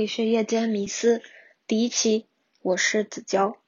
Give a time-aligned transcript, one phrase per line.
[0.00, 1.20] 理学夜间迷思
[1.66, 2.24] 第一期，
[2.62, 3.58] 我是子娇。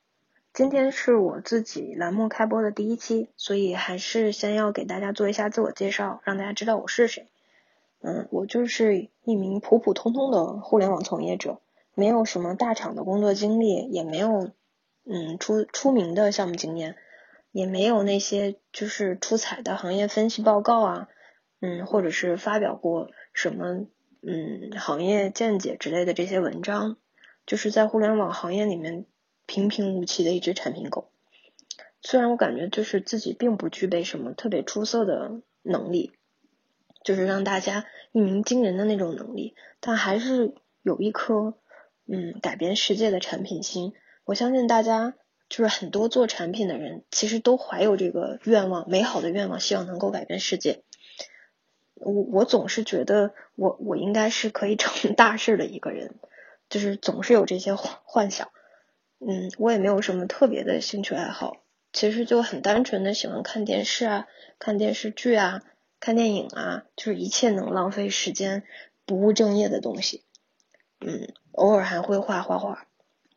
[0.54, 7.28] 今天是我自己栏目开播的第一期，所以还是先要给大家做一下自我介绍，让大家知道我是谁。
[8.00, 11.60] 嗯，我就是一名普普通通的互联网从业者，
[11.94, 14.52] 没有什么大厂的工作经历，也没有
[15.04, 16.96] 嗯出出名的项目经验，
[17.50, 21.08] 也没有那些就是出彩的行业分析报告啊，
[21.60, 23.84] 嗯，或者是发表过什么。
[24.24, 26.96] 嗯，行业见解之类的这些文章，
[27.44, 29.04] 就是在互联网行业里面
[29.46, 31.10] 平平无奇的一只产品狗。
[32.00, 36.12] 虽然我感觉就是自己并不具备什么特别出色的能力，
[37.04, 41.54] 就是让大家一鸣惊人的那种能力，但还是有一颗
[42.06, 43.92] 嗯改变世界的产品心。
[44.24, 45.14] 我相信大家
[45.48, 50.82] 就是很多做产品的人，其实都怀有这个愿望，美好的愿望，希望能够改变世界。
[52.04, 56.14] 我我总是觉得我我应该是可以成大事的一个人，
[56.68, 58.48] 就是总是有这些幻幻想。
[59.18, 61.58] 嗯，我也没有什么特别的兴趣爱好，
[61.92, 64.26] 其实就很单纯的喜欢看电视啊、
[64.58, 65.62] 看电视剧啊、
[66.00, 68.64] 看电影啊，就是一切能浪费时间、
[69.06, 70.24] 不务正业的东西。
[71.00, 72.86] 嗯，偶尔还会画画画，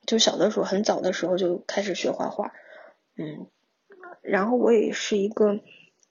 [0.05, 2.51] 就小的时候很早的时候就开始学画画。
[3.15, 3.47] 嗯，
[4.21, 5.59] 然后我也是一个。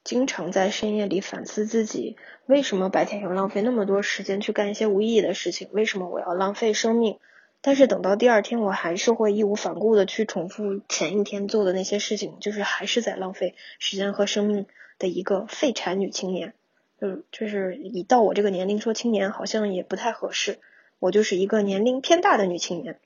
[0.05, 5.69] 经常在深夜里反思自己，为什么白天要浪费那么多时间去干一些无意义的事情？
[5.73, 7.19] 为什么我要浪费生命？
[7.63, 14.67] 但是等到第二天，我还是会义无反顾的去重复前一天做的那些事情，就是还是在浪费时间和生命
[14.99, 16.53] 的一个废柴女青年。
[17.01, 20.59] 就就是一到我这个年龄说青年好像也不太合适，
[20.99, 22.99] 我就是一个年龄偏大的女青年。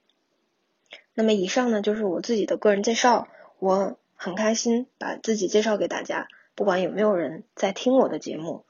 [1.14, 3.28] 那么以上呢就是我自己的个人介绍，
[3.60, 6.26] 我很开心把自己介绍给大家。
[6.58, 8.64] 不管有没有人在听我的节目，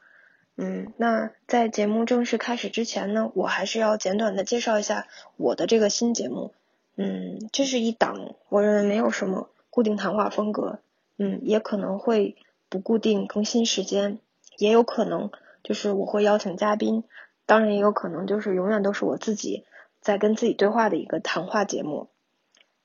[0.58, 5.06] 嗯，那在节目正式开始之前呢，我还是要简短的介绍一下
[5.38, 6.52] 我的这个新节目。
[6.96, 10.80] 嗯，这是一档我认为没有什么固定谈话风格，
[11.16, 12.36] 嗯，也可能会
[12.68, 14.18] 不固定更新时间，
[14.58, 15.30] 也有可能
[15.62, 17.04] 就是我会邀请嘉宾，
[17.46, 19.64] 当然也有可能就是永远都是我自己
[20.02, 22.10] 在跟自己对话的一个谈话节目。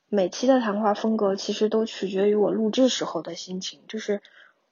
[0.08, 4.22] 每期的谈话风格其实都取决于我录制时候的心情，就是。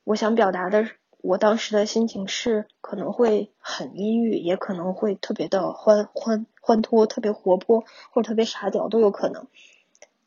[0.03, 0.87] 我想表达的，
[1.19, 9.47] 我当时的心情是可能会很阴郁，也可能会特别的欢欢欢脱，特别活泼或者特别傻屌都有可能。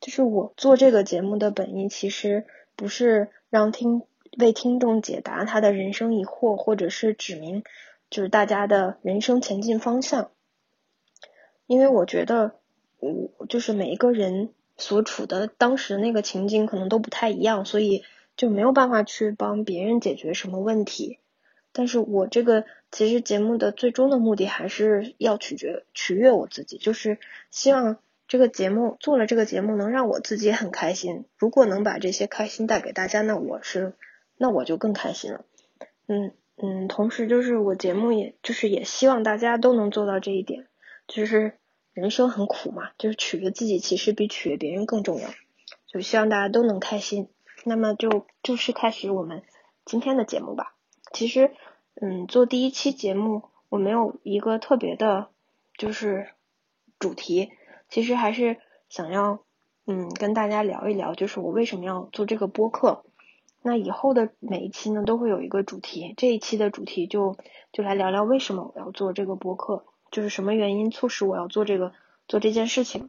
[0.00, 2.46] 就是我做这个节目的本意，其实
[2.76, 4.02] 不是让听
[4.38, 7.64] 为听众解答他的人生疑惑，或者是指明
[8.10, 10.30] 就是大家的人生前进方向。
[11.66, 12.52] 因为我觉得，
[13.00, 18.04] 我就是每一个人所处的当时那个情景可能都不太一样，所以。
[18.36, 21.18] 就没有办法去帮别人解决什么问题，
[21.72, 27.18] 但是我这个其实节目的最终的目的还是要取决取悦我自己，就是
[27.50, 31.24] 希望这个节目做了这个节目能让我自己很开心。
[31.36, 33.94] 如果能把这些开心带给大家，那我是
[34.36, 35.44] 那我就更开心了。
[36.06, 40.66] 嗯嗯，同时就是我节目也就是也希望大家都能做到这一点，
[41.06, 41.54] 就是
[41.92, 45.28] 人生很苦嘛，就是取悦自己其实比取悦别人更重要，
[45.86, 47.28] 就希望大家都能开心。
[47.64, 49.42] 那么就正式开始我们
[49.84, 50.74] 今天的节目吧。
[51.12, 51.52] 其实，
[51.94, 55.28] 嗯，做第一期节目，我没有一个特别的，
[55.78, 56.28] 就是
[56.98, 57.52] 主题。
[57.88, 58.58] 其实还是
[58.88, 59.40] 想要，
[59.86, 63.04] 嗯，跟大家聊一聊，就是我为什么要做这个播客。
[63.62, 66.14] 那以后的每一期呢，都会有一个主题。
[66.16, 67.36] 这一期的主题就
[67.72, 71.92] 就来聊聊为什么我要做这个播客，就是什么原因促使我要做这个
[72.28, 73.08] 做这件事情。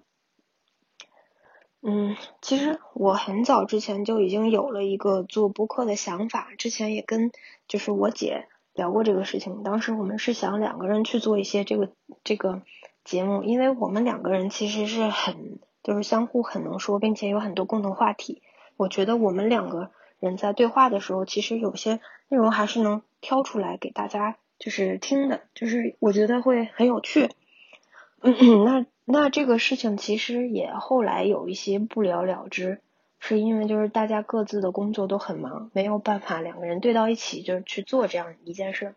[1.87, 7.31] 嗯，其实我很早之前就已经有了一个做播客的想法，之前也跟
[7.67, 9.61] 就是我姐聊过这个事情。
[9.61, 11.91] 当时我们是想两个人去做一些这个
[12.23, 12.63] 这个
[13.03, 18.41] 节目，因为我们两个人其实是很就是相互很能说，并且有很多共同话题。
[18.77, 21.99] 我觉得我们两个人在对话的时候，其实有些
[22.29, 27.29] 内容还是能挑出来给大家就是听的，就是我觉得会很有趣。
[28.23, 28.85] 嗯，那。
[29.07, 32.81] 那这个事情其实也后来有一些不了了之，
[33.19, 38.95] 是因为就是大家各自的工作都很忙，没有办法两个人对到一起就去做这样一件事。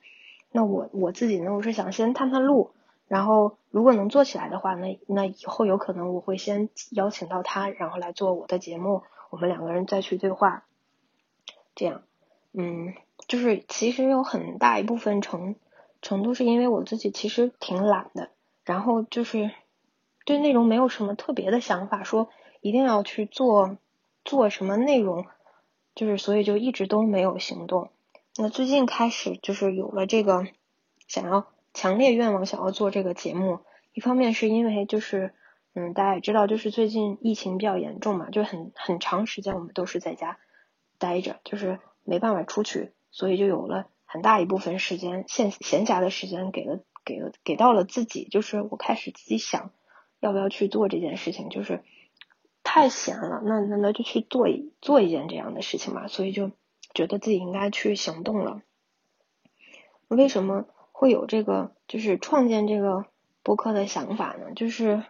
[0.51, 2.71] 那我我自己呢，我是想先探探路，
[3.07, 10.65] 然后如果能做起来的话，那那以后有可能我会先邀请到他，然后来做我的节目，我们两个人再去对话。
[11.75, 12.01] 这样，
[12.55, 12.95] 嗯，
[13.27, 15.55] 就是其实有很大一部分程
[16.01, 18.31] 程度是因为我自己其实挺懒的，
[18.65, 19.51] 然后就是。
[20.29, 22.29] 对内容没有什么特别的想法，说
[22.61, 23.79] 一定要去做
[24.27, 25.25] 做什么内容，
[25.95, 27.91] 就是所以就一直都没有行动。
[28.37, 30.47] 那最近开始就是有了这个
[31.07, 33.61] 想要强烈愿望，想要做这个节目，
[33.95, 35.33] 一方面是因为就是
[35.73, 40.37] 嗯，大家也知道，就是最近疫情比较严重嘛，就很很长时间我们都是在家
[40.99, 49.71] 待着，就是没办法出去，所以就有了很大一部分时间闲闲暇的时间给了给了给到了自己，就是我开始自己想
[50.21, 51.83] 要不要去做这件事情，就是
[52.63, 56.51] 太闲了，那那那就去做一做一件这样的事情嘛，所以就
[56.95, 58.63] 觉得自己应该去行动了。
[60.09, 63.07] 为什么会有这个就是创建这个
[63.43, 64.53] 播客的想法呢？
[64.55, 65.03] 就是。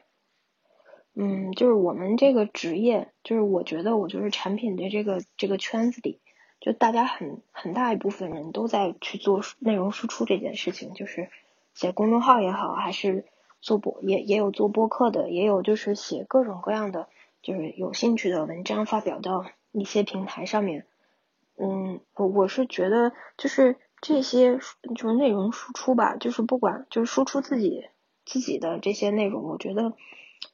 [1.20, 6.20] 嗯，就是我们这个职业，就是我觉得我就是产品的这个这个圈子里，
[6.60, 11.28] 就大家很很大一部分人都在去做内容输出这件事情，就是
[11.74, 13.24] 写公众号也好，还是
[13.60, 17.08] 做播也也有做播客的，也有就是写各种各样的
[17.42, 20.86] 就是有兴趣的文章发表到一些平台上面。
[21.56, 24.58] 嗯，我我是觉得就是这些
[24.94, 27.88] 就是内容输出吧，就是不管就是输出自己
[28.24, 29.94] 自己的这些内容，我觉得。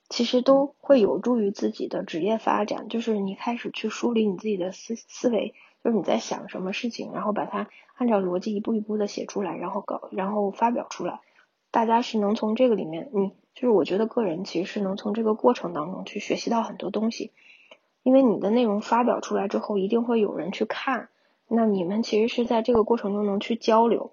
[0.08, 11.20] 其实都会有助于自己的职业发展，就是你开始去梳理你自己的思思维，就是你在想什么事情，然后把它按照逻辑一步一步的写出来，然后搞，然后发表出来。
[11.74, 17.32] 大家是能从这个里面，你就是我觉得个人其实是能从这个过程当中去学习到很多东西，
[18.04, 21.08] 因为你的内容发表出来之后，一定会有人去看，
[21.48, 24.12] 那你们其实是在这个过程中能去交流。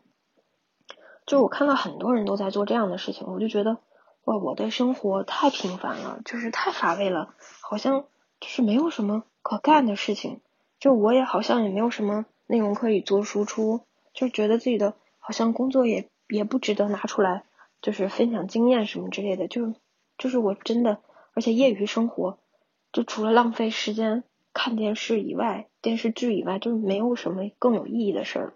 [1.28, 3.78] 就我看到很多人都在做这样的事情，我就觉得。
[4.24, 8.06] 哇，我的生活太平凡了，就是太乏味了，好像
[8.40, 10.42] 就是没有什么可干的事情，
[10.80, 13.82] 就我也好像也没有什么内容可以做输出，
[14.14, 17.46] 就觉得自己的好像工作也也不值得拿出来，
[17.82, 19.74] 就是分享经验什么之类的，就
[20.18, 21.02] 就是我真的，
[21.34, 22.40] 而且业余生活
[22.92, 24.24] 就除了浪费时间
[24.54, 28.54] 看电视以外，电视剧以外，就是没有什么更有意义的事儿。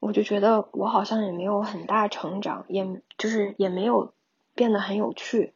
[0.00, 4.12] 我就觉得我好像也没有很大成长，也就是也没有。
[4.56, 5.52] 变得很有趣，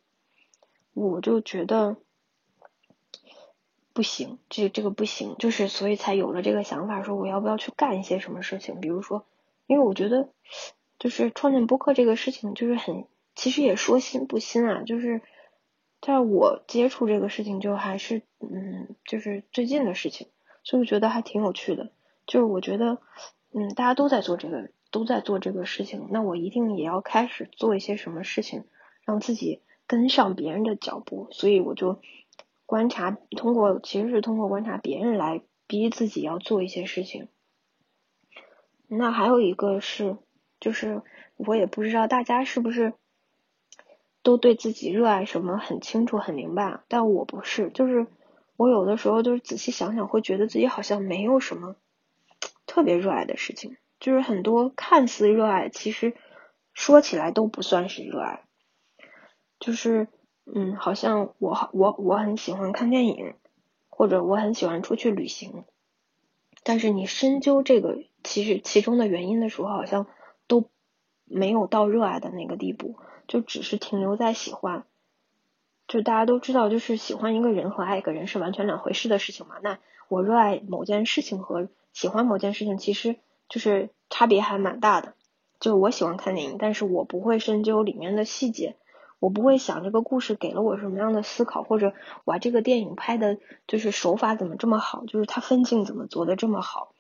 [0.93, 1.99] 我就觉得
[3.93, 9.25] 不行，这这个不行，就是所以才有了这个想法，说我要不要去干一些什么事情，比如说，
[9.69, 10.31] 因为我觉得
[10.99, 15.23] 就是创建播客这个事情，就是很其实也说新不新啊，就是
[16.01, 20.29] 在我接触这个事情就还是嗯，就是最近的事情，
[20.65, 21.93] 所以我觉得还挺有趣的，
[22.27, 23.01] 就是我觉得
[23.53, 28.65] 嗯，大家都在做这个都在做这个事情，那我一定也要开始做一些什么事情。
[29.05, 32.03] 让自己跟上别人的脚步，所以我就
[32.67, 37.29] 观察，通过其实是通过观察别人来逼自己要做一些事情。
[38.87, 40.19] 那还有一个是，
[40.61, 41.03] 就是
[41.37, 42.93] 我也不知道大家是不是
[44.23, 48.07] 都对自己热爱什么很清楚很明白，但我不是，就是
[48.57, 51.77] 我有的时候就是仔细想想，会觉得自己好像没有什么
[52.67, 56.15] 特别热爱的事情，就是很多看似热爱，其实
[56.75, 58.43] 说起来都不算是热爱。
[59.61, 60.09] 就是，
[60.45, 63.35] 嗯，好像我好我我很喜欢看电影，
[63.89, 65.65] 或者我很喜欢出去旅行，
[66.63, 70.07] 但是你深究这个其实其中的原因的时候，好像
[71.31, 72.97] 没有到热爱的那个地步，
[73.27, 74.85] 就只是停留在喜欢。
[75.87, 79.57] 就大家都知道，就是喜欢一个人和爱一个人是完全两回事的事情嘛。
[79.63, 83.17] 那我热爱某件事情和喜欢某件事情，其实
[83.49, 85.15] 就是差别还蛮大的。
[85.61, 88.77] 就我喜欢看电影，但是我不会深究里面的细节。
[89.21, 91.93] 我不会想这个故事给了我什么样的思考，或者
[92.25, 96.93] 哇，这个电影拍的就是手法怎么这么好，就是它分镜怎么做的这么好，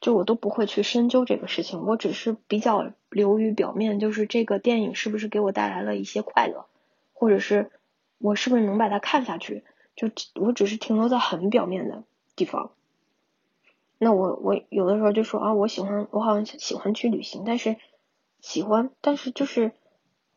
[0.00, 1.86] 就我都不会去深究这个事情。
[1.86, 6.66] 我只是比较流于表面，就是这个电影是不是给我带来了一些快乐，
[7.12, 7.70] 或者是
[8.18, 9.64] 我是不是能把它看下去，
[9.94, 12.04] 就我只是停留在很表面的
[12.36, 12.72] 地方。
[13.98, 17.76] 那我我有的时候就说啊，我喜欢我好像喜欢去旅行，但是
[18.40, 19.72] 喜欢，但是就是。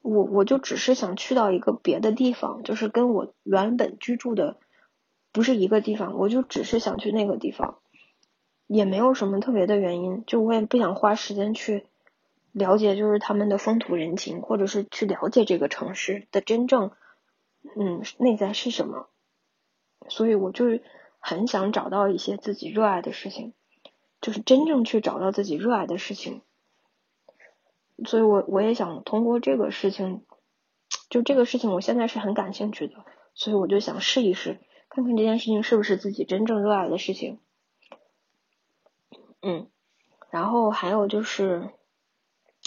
[0.04, 4.58] 我我就只是想去到一个别的地方，就是跟我原本居住的
[5.32, 7.78] 不是一个地方，我就只是想去那个地方，
[8.74, 11.86] 也没有什么特别的原因，就我也不想花时间去
[12.54, 16.92] 了解，就是他们的风土人情，或者是去了解这个城市的真正
[17.76, 19.10] 嗯内在是什么，
[20.08, 20.80] 所以我就
[21.20, 23.52] 很想找到一些自己热爱的事情，
[24.22, 26.42] 就是真正去找到自己热爱的事情。
[28.06, 30.24] 所以，我我也想通过这个事情，
[31.10, 32.96] 就这个事情，我现在是很感兴趣的，
[33.34, 37.40] 所以我就想试一试，看看这件事情是不是自己真正热爱的事情。
[39.42, 39.68] 嗯，
[40.30, 41.70] 然后还有就是，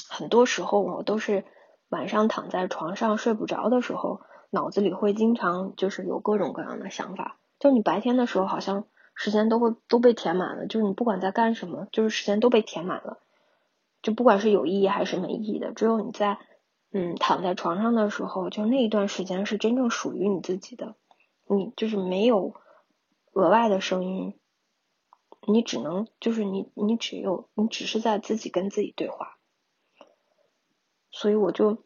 [0.09, 1.45] 很多时候我都是
[1.89, 7.39] 晚上躺在床上睡不着的时候，脑子里会经常就是有各种各样的想法。
[7.59, 13.21] 就你白天的时候，好像时间都会都被填满了，就是你不管在干什么，就是时间都被填满了。
[14.03, 16.39] 就不管是有意义还是没意义的，只有你在
[16.93, 20.95] 嗯，躺在床上的时候，就那一段时间是真正属于你自己的，
[21.49, 22.55] 你就是没有
[23.33, 24.39] 额外的声音，
[25.47, 29.39] 你只能就是你你只有你只是在自己跟自己对话，
[31.11, 31.85] 所以我就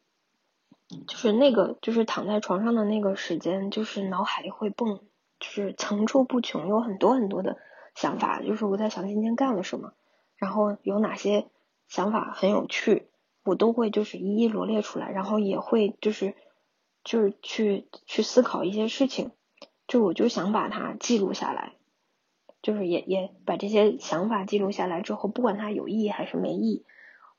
[1.06, 5.00] 就是那个就是躺在床上的那个时间，就是脑海里会蹦，
[5.40, 7.58] 就是层出不穷，有很多很多的
[7.94, 9.92] 想法，就是我在想今天干了什么，
[10.36, 11.48] 然后有哪些
[11.88, 13.08] 想法很有趣。
[13.44, 16.34] 我都会就是一一罗列出来，然后也会就是
[17.02, 19.30] 就是去去思考一些事情，
[19.86, 21.77] 就我就想把它记录下来，
[22.68, 26.84] 就是也也把这些想法记录下来之后，不管它有意义还是没意义，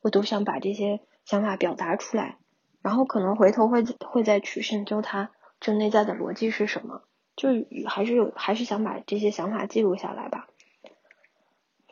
[0.02, 2.40] 我都想把这些想法表达出来，
[2.82, 7.04] 然后可能回头会会再去深究它这内在的逻辑是什么，
[7.36, 7.50] 就
[7.86, 10.48] 还是有还是想把这些想法记录下来吧，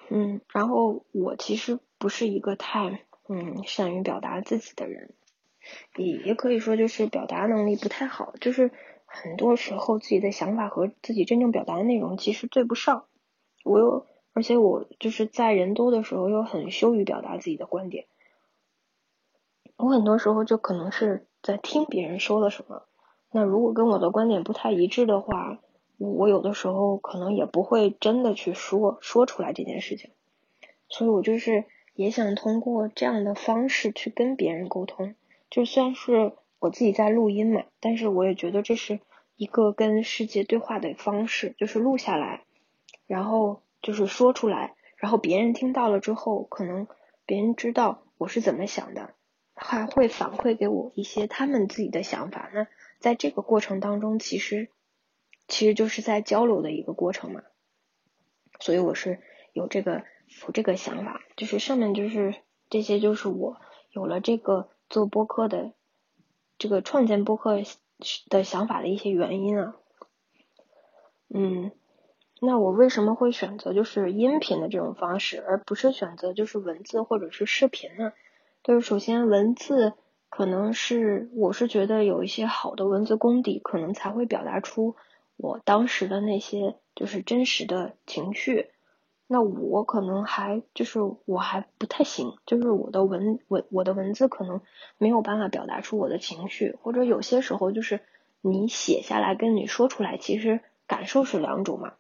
[0.09, 3.01] 嗯，然后我其实不是一个太。
[3.29, 5.13] 嗯，善于表达自己的人，
[5.97, 8.71] 也也可以说就是表达能力不太好，就是
[9.05, 13.03] 很多时候自己的想法和自己真正表达的内容其实对不上。
[13.67, 18.05] 我又而且我就是在人多的时候又很羞于表达自己的观点，
[19.75, 22.83] 我很多时候就可能是在听别人说了什么，
[23.31, 25.59] 那如果跟我的观点不太一致的话，
[25.97, 30.11] 我有的时候可能也不会真的去说说出来这件事情，
[30.89, 31.65] 所以我就是。
[31.97, 35.15] 也想通过这样的方式去跟别人沟通，
[35.49, 38.99] 就算是我自己在录音嘛，但是我也觉得这是
[39.35, 42.43] 一个跟世界对话的方式，就是录下来，
[43.05, 46.87] 然后就是说出来，然后别人听到了之后，可能
[47.25, 49.13] 别人知道我是怎么想的，
[49.55, 52.49] 还会反馈给我一些他们自己的想法。
[52.53, 52.67] 那
[52.99, 54.69] 在这个过程当中，其实
[55.47, 57.43] 其实就是在交流的一个过程嘛，
[58.59, 59.21] 所以我是
[59.53, 60.03] 有这个。
[60.45, 62.35] 有这个想法，就是上面就是
[62.69, 65.71] 这些，就是我有了这个做播客的
[66.57, 67.61] 这个创建播客
[68.27, 69.77] 的想法的一些原因啊。
[71.29, 71.71] 嗯，
[72.39, 78.13] 那我为什么会选择就是音频的这种方式，而不是选择就是文字或者是视频呢？
[78.63, 79.93] 就是首先文字
[80.29, 84.95] 可能是我是觉得有一些好的文字功底，可能才会表达出
[85.35, 88.69] 我当时的那些就是真实的情绪。
[89.29, 94.61] 那我可能还就是我还不太行，就是我的文文我的文字可能
[94.97, 97.99] 没有办法表达出我的情绪，或者有些时候就是
[98.41, 101.93] 你写下来跟你说出来，其实感受是两种嘛，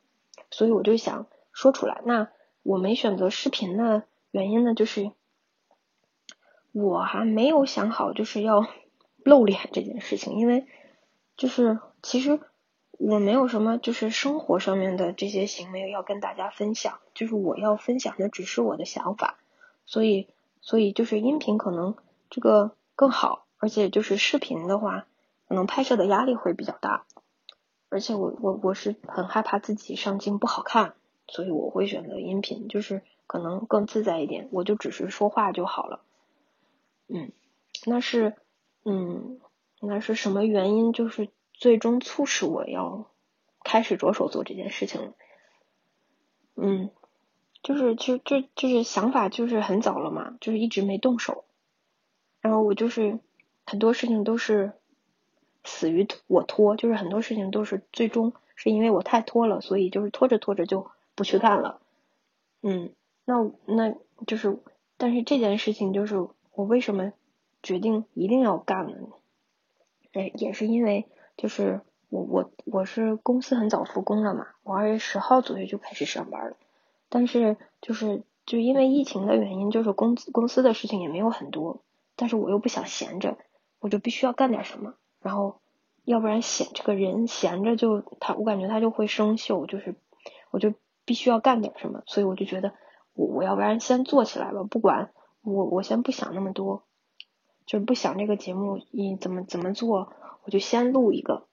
[0.51, 2.01] 所以我就想说出来。
[2.05, 2.29] 那
[2.63, 5.11] 我没选择视频的原因呢，就是
[6.71, 8.67] 我还没有想好就是要
[9.23, 10.65] 露脸这件事情，因为
[11.35, 12.39] 就是其实。
[12.99, 19.37] 我没有什么，就是生活上面的这些行为要跟大家分享，就是我要分享的只是我的想法，
[19.85, 20.29] 所以，
[20.61, 21.95] 所以就是音频可能
[22.31, 25.05] 这个更好，而且就是视频的话，
[25.47, 27.05] 可能拍摄的压力会比较大，
[27.89, 30.93] 而且我我我是很害怕自己上镜不好看，
[31.27, 36.01] 所以我会选择音频，就是可能更自在一点，我就只是说话就好了，
[37.07, 37.31] 嗯，
[37.85, 38.35] 那是，
[38.83, 39.39] 嗯，
[39.79, 40.93] 那是什么原因？
[40.93, 41.29] 就是。
[41.59, 43.09] 最终促使我要
[43.63, 45.15] 开始着手做这件事情
[46.55, 46.91] 嗯，
[47.63, 51.45] 就是其实就就是想法就是很早了嘛，就是一直没动手，
[52.41, 53.17] 然后我就是
[53.65, 54.73] 很多事情都是
[55.67, 61.79] 死于我拖，就是很多事情都是最终是因为我太拖了，所以就是拖着拖着就不去干了。
[62.63, 62.91] 嗯，
[63.25, 63.93] 那那
[64.25, 64.57] 就是
[64.97, 66.15] 但是这件事情就是
[66.53, 67.13] 我为什么
[67.61, 68.97] 决定一定要干呢？
[70.13, 71.07] 哎，也是因为。
[71.39, 76.57] 就是我我我是公司很早复工了嘛，我二月十号左右就开始上班了，
[77.09, 81.83] 但是就是就因为疫情的原因，就是公司公司的事情也没有很多，
[82.15, 83.37] 但是我又不想闲着，
[83.77, 84.95] 我就必须要干点什么，
[85.27, 85.59] 然后
[86.05, 89.93] 要不然闲这个人闲着就他我感觉他就会生锈，就是
[90.51, 92.71] 我就必须要干点什么，所以我就觉得
[93.13, 96.83] 我我要不然先做起来吧，不管我我先不想那么多，
[97.65, 100.13] 就是不想这个节目你怎么怎么做。
[100.45, 101.45] 我就先录一个，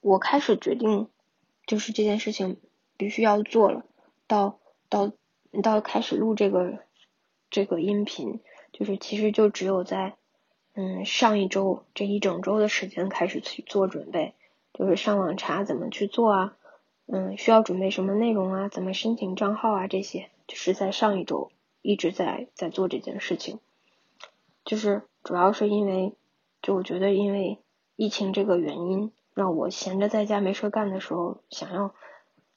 [0.00, 1.08] 我开始决定，
[1.66, 2.60] 就是这件事情
[2.96, 3.84] 必须要做了。
[4.28, 5.10] 到到
[5.64, 6.78] 到开始录这个
[7.50, 8.40] 这个音频，
[8.72, 10.14] 就是其实就只有在
[10.74, 14.34] 嗯上一周这一整周的时间开始去做准备，
[14.72, 16.56] 就是上网查怎么去做啊，
[17.06, 21.50] 嗯需要准备什么内容啊，怎么申请账号啊这些，就是在上一周
[21.82, 23.58] 一直在在做这件事情，
[24.64, 26.14] 就是主要是因为。
[26.64, 27.58] 就我觉得，因为
[27.96, 31.92] 疫情这个原因，让我闲着在家没事干的时候，想要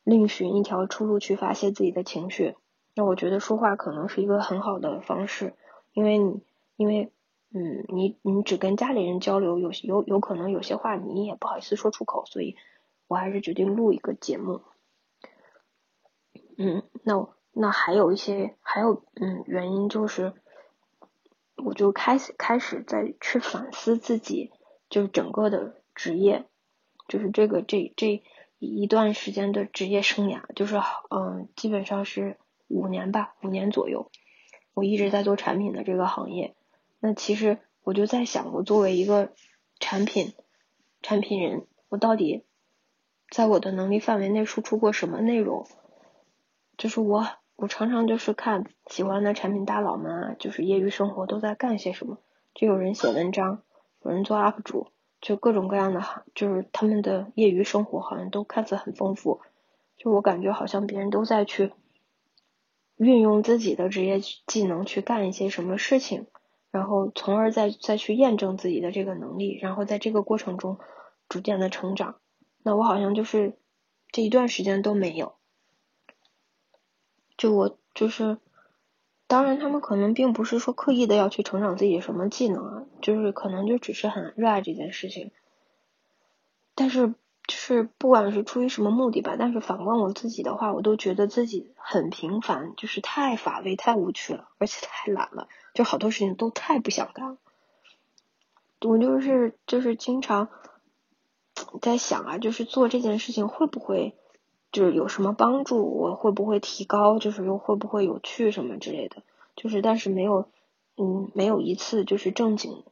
[0.03, 2.53] 另寻一条出路去发泄自己的情绪。
[2.93, 5.55] 那我觉得说话可能是一个很好的方式，
[5.93, 6.43] 因为你，
[6.75, 7.09] 因为，
[7.57, 12.57] 嗯，你你只跟家里人交流，有有有可能有些话你也不好意思说出口，所以
[13.07, 14.61] 我还是决定录一个节目。
[16.57, 20.33] 嗯，那那还有一些还有嗯原因就是，
[21.55, 24.51] 我就开始开始在去反思自己，
[24.89, 26.43] 就是整个的职业，
[27.07, 28.21] 就是这个这这
[28.59, 30.75] 一段时间的职业生涯，就是
[31.09, 34.11] 嗯基本上是五年吧，五年左右，
[34.73, 36.53] 我一直在做产品的这个行业。
[37.05, 39.31] 那其实我就在想，我作为一个
[39.79, 40.33] 产品
[41.03, 42.45] 产品人，我到底
[43.29, 45.67] 在我的能力范围内输出过什么内容？
[46.79, 52.17] 就是我，我常常就是看喜欢的产品大佬们啊，就是业余生活都在干些什么。
[52.55, 53.61] 就有人写文章，
[54.01, 54.87] 有人做 UP 主，
[55.21, 56.01] 就各种各样的，
[56.33, 59.41] 就是他们的业余生活好像都看似很丰富。
[59.95, 61.71] 就我感觉好像别人都在去
[62.97, 66.25] 运用自己的职业技能去干一些什么事情。
[66.75, 70.77] 然后，从而再再去验证自己的这个能力，然后在这个过程中
[71.29, 72.17] 逐渐的成长。
[72.63, 73.57] 那我好像就是
[74.11, 75.35] 这一段时间都没有。
[77.37, 78.39] 就我就是，
[79.25, 85.31] 当然他们可能并不是说刻意的要去成长自己什么技能啊，就是可能就只是很热爱这件事情。
[86.75, 87.13] 但是
[87.47, 95.47] 就是不管是出于什么目的吧，但是反观我自己的话，我都觉得自己很平凡，就是太乏味、太无趣了，而且太懒了。
[95.73, 97.37] 就好多事情都太不想干，
[98.81, 100.49] 我就是就是经常
[101.81, 104.15] 在想啊，就是做这件事情会不会
[104.71, 109.21] 就是有什么帮助，我会不会提高，就是又会不会有趣什么之类的，
[109.55, 110.49] 就是但是没有
[110.97, 112.83] 嗯没有一次就是正经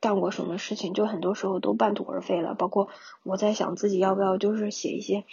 [0.00, 2.54] 干过什么事情，就很多时候都半途而废了。
[2.54, 2.88] 包括
[3.22, 5.24] 我在想自己要不要就是写一些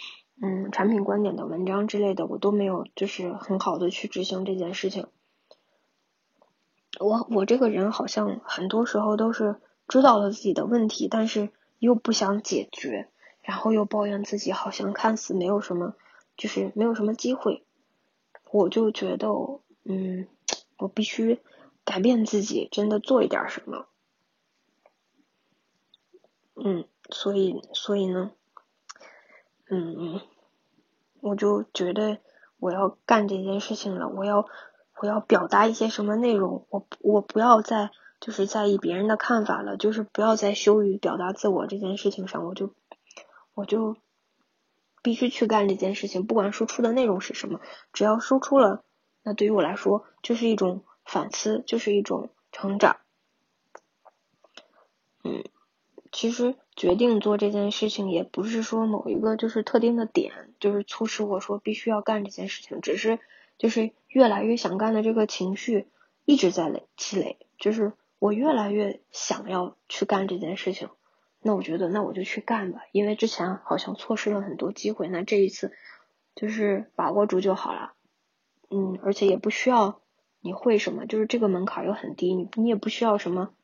[0.42, 5.06] 嗯产品观点的文章之类的，我都没有就是很好的去执行这件事情。
[6.98, 13.08] 我我这个人好像很多时候都是知道了自己的问题，但是又不想解决，
[13.42, 15.94] 然后又抱怨自己好像看似没有什么，
[16.36, 17.64] 就是没有什么机会。
[18.50, 19.28] 我就觉得，
[19.84, 20.26] 嗯，
[20.78, 21.38] 我必须
[21.84, 23.86] 改变自己，真的做一点什么。
[26.56, 28.32] 嗯，所以所以呢，
[29.70, 30.20] 嗯，
[31.20, 32.18] 我就觉得
[32.58, 34.46] 我要干这件事情了，我要。
[34.98, 36.66] 我要表达一些什么内容？
[36.70, 42.72] 我我不要再就是在意别人的看法了，就是不要再羞于表达自我这件事情上，我就
[43.52, 43.98] 我就
[45.02, 47.60] 必须去干这件事情，不管输出的内容是什么，
[47.92, 48.84] 只要输出了，
[49.22, 52.96] 那对于我来说就是一种反思，就是一种成长。
[55.24, 55.44] 嗯，
[56.16, 63.18] 其实决定做这件事情，也不是说某一个就是特定的点，就是促使我说必须要干这件事情，只是。
[63.58, 65.88] 就是越来越想干的这个情绪
[66.26, 70.90] 一直在累积累，就是我越来越想要去干这件事情，
[71.40, 75.72] 那我觉得那我就去干吧，因为之前好像错失了很多机会，那这一次
[76.34, 77.94] 就是把握住就好了，
[78.68, 80.02] 嗯，而且也不需要
[80.42, 83.54] 你会什么，就是这个门槛又很低，你你也不需要什么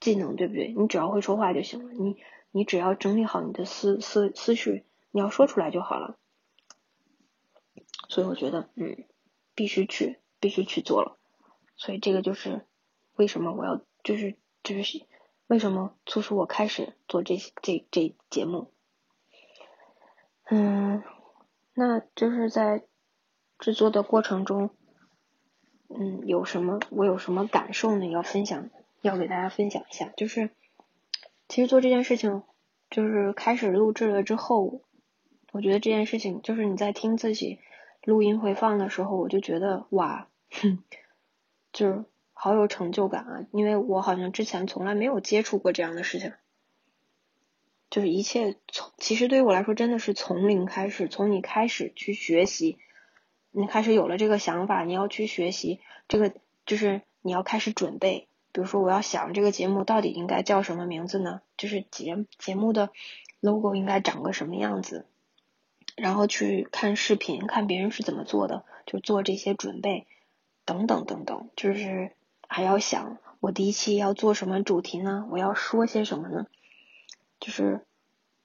[0.00, 0.74] 技能，对不对？
[0.76, 2.16] 你只要会说话就行了，你
[2.50, 6.16] 你只要整理好你的思思思绪，你要说出来就好了，
[8.08, 9.04] 所以我觉得，嗯。
[9.52, 11.18] 必须去，必须去做了，
[11.76, 12.66] 所以这个就是
[13.16, 15.04] 为什么我要，就是就是
[15.48, 18.72] 为什么促使我开始做这这这节目。
[20.48, 21.02] 嗯，
[21.74, 22.86] 那就是在
[23.58, 24.70] 制作的过程中，
[25.88, 28.06] 嗯，有什么我有什么感受呢？
[28.06, 30.12] 要分享，要给大家分享一下。
[30.16, 30.50] 就是
[31.48, 32.42] 其实做这件事情，
[32.90, 34.82] 就是开始录制了之后，
[35.52, 37.58] 我觉得这件事情就是你在听自己。
[38.04, 40.82] 录音回放的时候，我就觉得哇，哼，
[41.70, 43.46] 就是好有成就感啊！
[43.52, 46.32] 因为我好像之前从来没有接触过这样的事情，
[47.90, 52.78] 就是一切从其实对于我来说真的是从零开始，从你开始去学习，
[53.50, 56.32] 你开始有了这个想法，你要去学习这个，
[56.64, 58.28] 就是你要开始准备。
[58.52, 61.40] 比如说，我要想这个节目到底应该叫什么名字呢？
[61.56, 62.90] 就是节节目的
[63.40, 65.06] logo 应该长个什么样子？
[65.96, 70.06] 然后去看视频，看别人是怎么做的，就做这些准备，
[70.64, 72.12] 等等等等，就是
[72.48, 75.26] 还要想我第一期要做什么主题呢？
[75.30, 76.46] 我要说些什么呢？
[77.38, 77.84] 就是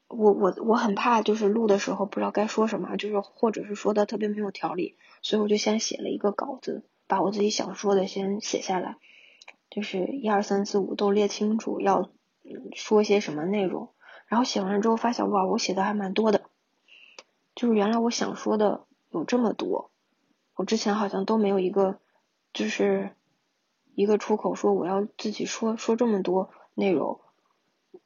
[0.08, 8.98] 我我我很怕，就是录的时候不知道该说什么，就是或者是说的特别没有条理，所以我就先写了一个稿子，把我自己想说的先写下来，
[9.76, 12.10] 就是一二三四五都列清楚要
[12.74, 13.90] 说些什么内容，
[14.28, 16.44] 然后写完了之后发现哇，我写的还蛮多的。
[17.56, 19.92] 就是原来我想说的有这么多，
[20.56, 22.00] 我之前好像都没有一个，
[22.54, 23.18] 就是
[23.96, 27.20] 一个出口，说我要自己说说这么多内容，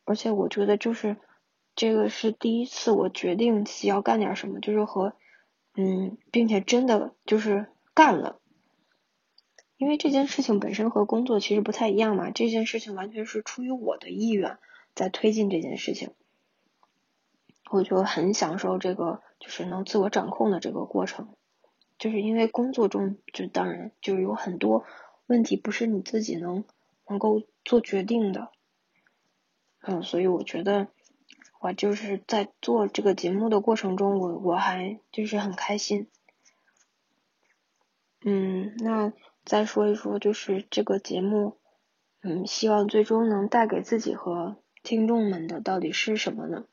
[0.06, 1.18] 而且我觉得就是
[1.76, 5.14] 这个是第一次我决定自己要干点什么，就是和
[5.76, 8.39] 嗯，并且真的就是干了，
[9.80, 14.58] 因为这件事情本身和工作其实不太一样嘛，这件事情完全是出于我的意愿
[14.94, 16.12] 在推进这件事情，
[17.72, 21.30] 我就很享受这个就是能自我掌控的这个过程。
[21.98, 24.84] 就是因为工作中，就当然就是有很多
[25.28, 26.66] 问题不是你自己能
[27.08, 28.52] 能够做决定的，
[29.82, 30.90] 嗯，所以我觉得
[31.62, 36.10] 我就是在做这个节目的过程中，我我还就是很开心。
[38.26, 39.14] 嗯，那
[39.50, 41.58] 再说一说，就是这个节目，
[42.22, 46.64] 嗯，希望最终能带给自己和听众们的到底是什么呢？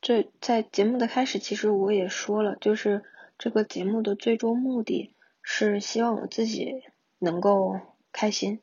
[0.00, 3.02] 这在节目的开始，其实我也说了，就是。
[3.36, 6.84] 这个节目的最终目的是希望我自己
[7.18, 7.80] 能够
[8.12, 8.60] 开心，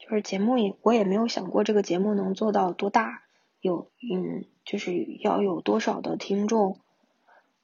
[0.00, 3.22] 就是节目也我也没有想过这个节目能做到多大，
[3.60, 6.80] 有嗯就是要有多少的听众，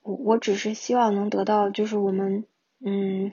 [0.02, 2.44] 我我只是希望能得到就是我们
[2.78, 3.32] 嗯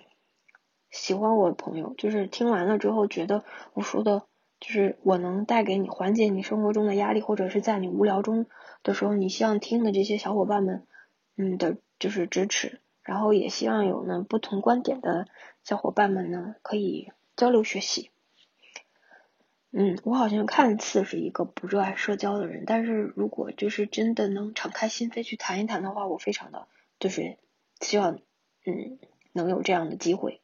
[0.97, 4.23] 喜欢我的朋友，就是听完了之后觉得我说的，
[4.60, 8.47] 就是我能带给你缓解你生活中的压力，或者是在你无聊中
[8.81, 10.88] 的时候你希望听的这些小伙伴们
[11.38, 12.81] 嗯的就是支持。
[13.03, 15.27] 然后也希望有呢不同观点的
[15.63, 18.12] 小伙伴们呢可以交流学习。
[19.71, 26.67] 嗯，我好像看似是一个不热爱社交的人，但是如果就是真的能敞开心扉去谈一谈的话，我非常的
[26.99, 27.38] 就是
[27.79, 28.15] 希望
[28.65, 28.97] 嗯
[29.31, 30.41] 能有这样的机会。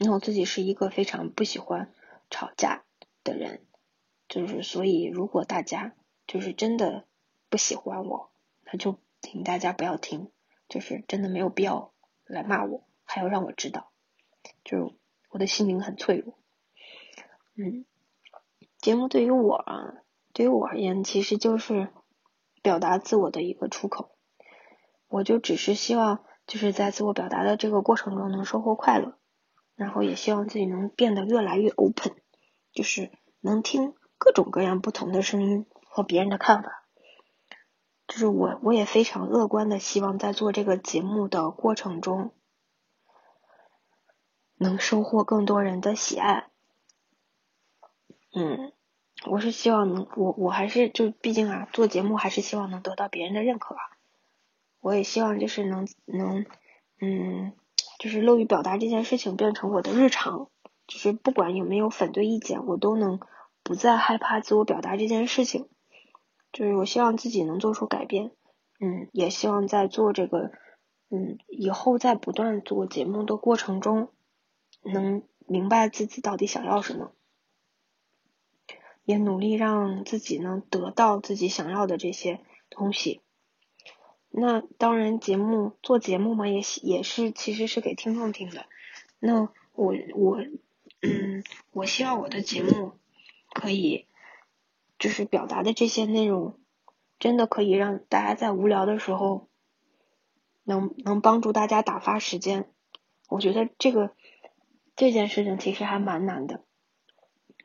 [0.00, 1.92] 因为我自己是一个非常不喜欢
[2.30, 2.82] 吵架
[3.22, 3.64] 的人，
[4.28, 5.94] 就是所以如果大家
[6.26, 7.04] 就是真的
[7.48, 8.32] 不喜欢我，
[8.64, 10.32] 那就请大家不要听。
[10.70, 11.92] 就是真的没有必要
[12.26, 13.90] 来骂我，还要让我知道，
[14.62, 14.94] 就是
[15.28, 16.38] 我的心灵很脆弱。
[17.56, 17.84] 嗯，
[18.78, 19.94] 节目对于我啊，
[20.32, 21.92] 对于我而言，其实就是
[22.62, 24.12] 表达自我的一个出口。
[25.08, 29.18] 我就只是希望，就是在自我表达的这个过程中能收获快乐，
[29.80, 32.14] 然后也希望自己能变得越来越 open，
[32.70, 36.84] 就是能听各种各样不同的声音和别人的看法。
[38.06, 42.34] 就是我，我也非常乐观的希望在做这个节目的过程中，
[44.58, 46.50] 能收获更多人的喜爱。
[48.34, 48.74] 嗯，
[49.30, 53.80] 我是希望能，我我还是就毕竟啊，做节目还是希望能得到别人的认可吧。
[54.80, 56.44] 我也希望就是能能，
[57.00, 57.54] 嗯，
[58.00, 60.48] 就是乐于表达这件事情变成我的日常，
[60.86, 63.20] 就是不管有没有反对意见，我都能
[63.62, 65.68] 不再害怕自我表达这件事情。
[66.50, 68.30] 就是我希望自己能做出改变，
[68.80, 70.50] 嗯，也希望在做这个，
[71.10, 74.08] 嗯，以后在不断做节目的过程中，
[74.82, 77.12] 能明白自己到底想要什么，
[79.04, 83.20] 也努力让自己能得到自己想要的这些东西。
[84.30, 88.66] 那当然，节目做节目嘛，也也是其实是给听众听的。
[89.18, 90.38] 那我我
[91.02, 92.92] 嗯，我希望我的节目
[93.52, 94.06] 可以。
[94.98, 96.58] 就是表达的这些内容，
[97.18, 99.48] 真的可以让大家在无聊的时候，
[100.62, 102.68] 能能帮助大家打发时间。
[103.30, 104.10] 我觉得这个
[104.96, 106.64] 这件事情其实还蛮难的，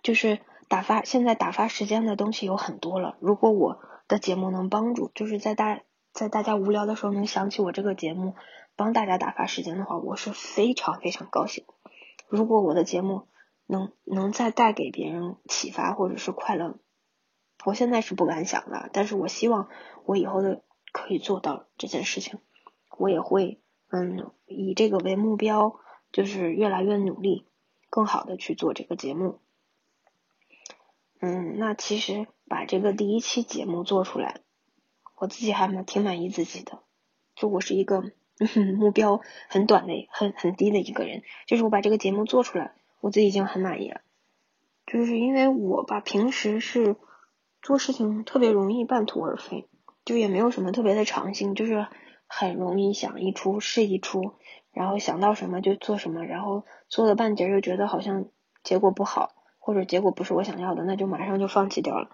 [0.02, 3.18] 就是打发现在打发时间的东西有很多了。
[3.20, 5.82] 如果我的节目能帮助，就是在大
[6.16, 8.36] 在大家无聊的时候能想起我这个节目，
[8.78, 11.66] 帮大家打发时间的话，我是非常非常高兴。
[12.30, 13.28] 如果我的节目
[13.66, 16.78] 能能再带给别人启发或者是快乐。
[17.66, 19.68] 我现在是不敢想的，但是我希望
[20.06, 22.40] 我以后的可以做到这件事情，
[22.98, 25.82] 我也会嗯以这个为目标，
[26.14, 27.46] 就是越来越努力，
[27.90, 29.42] 更好的去做这个节目。
[31.20, 34.42] 嗯，那其实把这个第一期节目做出来，
[35.16, 36.80] 我自己还蛮挺满意自己的。
[37.36, 38.04] 就我是一个
[38.78, 44.02] 目标很短的、很很低的一个人，就是我把这个节目做出来，我自己已经很满意了。
[44.86, 46.96] 就是因为我吧，平时是。
[47.62, 49.68] 做事情特别容易半途而废，
[50.06, 51.88] 就也没有什么特别的长性，就是
[52.28, 54.34] 很容易想一出是一出，
[54.72, 58.28] 然后想到什么就做什么，然后做了半截又觉得好像
[58.64, 62.12] 结果不好，或者结果不是我想要的，那就马上就放弃掉了。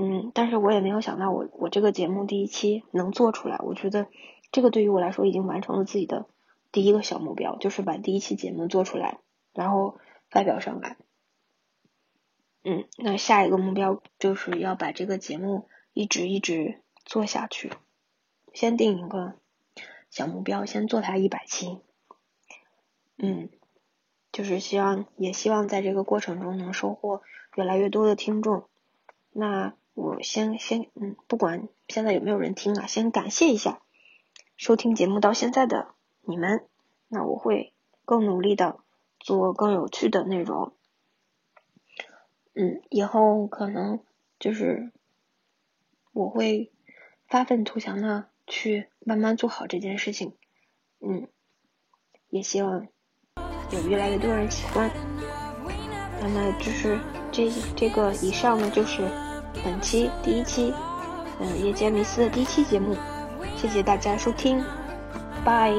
[0.00, 4.06] 嗯，但是我也没有想到我我这个节目第一期能做出来，我觉得
[4.52, 6.26] 这个对于我来说已经完成了自己的
[6.70, 9.18] 第一个小目标，就是把第一期节目做出来，
[9.52, 9.98] 然后
[10.30, 10.96] 发表上来。
[12.62, 17.72] 嗯，那下一个目标就是要把这个节目一直一直做下去。
[18.52, 19.34] 先定一个
[20.10, 21.80] 小目标，先做它一百期。
[23.16, 23.48] 嗯，
[24.30, 27.22] 就是希望也希望在这个过程中能收获
[27.56, 28.68] 越来越多的听众。
[29.32, 33.82] 那我先先嗯，不管现在有没有人听啊，先感谢一下
[34.56, 35.88] 收听节目到现在的
[36.20, 36.64] 你们。
[37.08, 37.72] 那我会
[38.04, 38.78] 更努力的
[39.18, 40.72] 做更有趣的内容。
[42.54, 43.98] 嗯，以后可能
[44.38, 44.92] 就是
[46.12, 46.70] 我会
[47.26, 50.34] 发愤图强的去慢慢做好这件事情。
[51.00, 51.26] 嗯，
[52.28, 52.86] 也希望
[53.72, 54.88] 有越来越多人喜欢。
[56.20, 57.00] 那么就是
[57.32, 59.08] 这这个以上呢，就是
[59.64, 60.72] 本期第一期
[61.40, 62.96] 嗯夜间迷思的第一期节目。
[63.56, 64.62] 谢谢大家收听，
[65.44, 65.74] 拜。